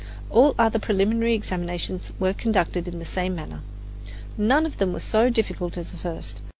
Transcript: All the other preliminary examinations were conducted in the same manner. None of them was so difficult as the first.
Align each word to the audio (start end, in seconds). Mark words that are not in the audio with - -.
All 0.31 0.53
the 0.53 0.61
other 0.63 0.79
preliminary 0.79 1.35
examinations 1.35 2.11
were 2.19 2.33
conducted 2.33 2.87
in 2.87 2.97
the 2.97 3.05
same 3.05 3.35
manner. 3.35 3.59
None 4.35 4.65
of 4.65 4.79
them 4.79 4.93
was 4.93 5.03
so 5.03 5.29
difficult 5.29 5.77
as 5.77 5.91
the 5.91 5.97
first. 5.99 6.39